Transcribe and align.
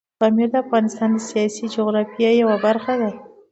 پامیر 0.19 0.47
د 0.53 0.55
افغانستان 0.63 1.09
د 1.13 1.19
سیاسي 1.29 1.65
جغرافیې 1.75 2.29
یوه 2.41 2.57
برخه 2.65 2.93
ده. 3.01 3.09